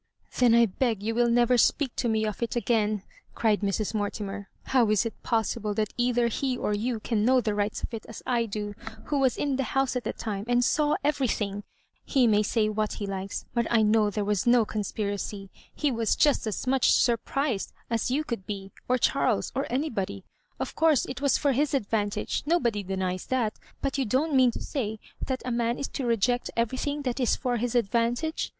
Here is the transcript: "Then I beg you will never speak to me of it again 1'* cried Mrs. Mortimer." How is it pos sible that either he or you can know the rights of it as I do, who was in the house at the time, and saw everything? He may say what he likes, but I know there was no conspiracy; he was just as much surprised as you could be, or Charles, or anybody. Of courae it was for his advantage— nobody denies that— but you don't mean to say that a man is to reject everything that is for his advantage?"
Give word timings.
"Then 0.39 0.55
I 0.55 0.65
beg 0.65 1.03
you 1.03 1.13
will 1.13 1.29
never 1.29 1.59
speak 1.59 1.95
to 1.97 2.09
me 2.09 2.25
of 2.25 2.41
it 2.41 2.55
again 2.55 3.03
1'* 3.33 3.33
cried 3.35 3.61
Mrs. 3.61 3.93
Mortimer." 3.93 4.49
How 4.73 4.89
is 4.89 5.05
it 5.05 5.13
pos 5.21 5.53
sible 5.53 5.75
that 5.75 5.93
either 5.95 6.27
he 6.27 6.57
or 6.57 6.73
you 6.73 6.99
can 6.99 7.23
know 7.23 7.39
the 7.39 7.53
rights 7.53 7.83
of 7.83 7.93
it 7.93 8.07
as 8.07 8.23
I 8.25 8.47
do, 8.47 8.73
who 9.05 9.19
was 9.19 9.37
in 9.37 9.57
the 9.57 9.63
house 9.77 9.95
at 9.95 10.03
the 10.03 10.11
time, 10.11 10.45
and 10.47 10.65
saw 10.65 10.95
everything? 11.03 11.61
He 12.03 12.25
may 12.25 12.41
say 12.41 12.67
what 12.67 12.93
he 12.93 13.05
likes, 13.05 13.45
but 13.53 13.67
I 13.69 13.83
know 13.83 14.09
there 14.09 14.25
was 14.25 14.47
no 14.47 14.65
conspiracy; 14.65 15.51
he 15.75 15.91
was 15.91 16.15
just 16.15 16.47
as 16.47 16.65
much 16.65 16.91
surprised 16.93 17.71
as 17.91 18.09
you 18.09 18.23
could 18.23 18.47
be, 18.47 18.71
or 18.89 18.97
Charles, 18.97 19.51
or 19.53 19.67
anybody. 19.71 20.23
Of 20.59 20.75
courae 20.75 21.05
it 21.09 21.21
was 21.21 21.37
for 21.37 21.51
his 21.51 21.75
advantage— 21.75 22.41
nobody 22.47 22.81
denies 22.81 23.27
that— 23.27 23.59
but 23.83 23.99
you 23.99 24.05
don't 24.05 24.33
mean 24.35 24.49
to 24.49 24.63
say 24.63 24.97
that 25.23 25.43
a 25.45 25.51
man 25.51 25.77
is 25.77 25.89
to 25.89 26.07
reject 26.07 26.49
everything 26.57 27.03
that 27.03 27.19
is 27.19 27.35
for 27.35 27.57
his 27.57 27.75
advantage?" 27.75 28.49